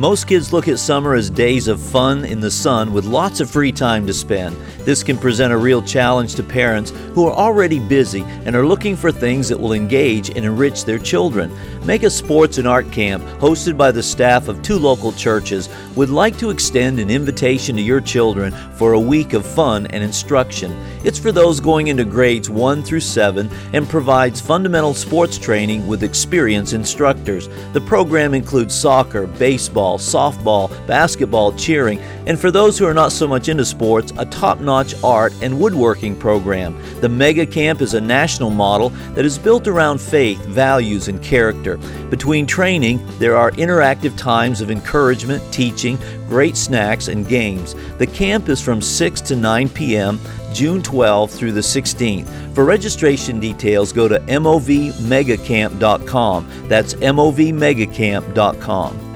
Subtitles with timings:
[0.00, 3.50] Most kids look at summer as days of fun in the sun with lots of
[3.50, 4.56] free time to spend.
[4.86, 8.96] This can present a real challenge to parents who are already busy and are looking
[8.96, 11.54] for things that will engage and enrich their children.
[11.84, 16.38] Mega Sports and Art Camp, hosted by the staff of two local churches, would like
[16.38, 20.74] to extend an invitation to your children for a week of fun and instruction.
[21.04, 26.02] It's for those going into grades 1 through 7 and provides fundamental sports training with
[26.02, 27.50] experienced instructors.
[27.74, 29.26] The program includes soccer,
[29.98, 34.60] softball, basketball, cheering, and for those who are not so much into sports, a top
[34.60, 36.80] notch art and woodworking program.
[37.00, 41.78] The Mega Camp is a national model that is built around faith, values, and character.
[42.10, 45.98] Between training, there are interactive times of encouragement, teaching,
[46.28, 47.74] great snacks, and games.
[47.98, 50.20] The camp is from 6 to 9 p.m.
[50.52, 52.26] June 12 through the 16th.
[52.54, 56.68] For registration details, go to movmegacamp.com.
[56.68, 59.09] That's movmegacamp.com.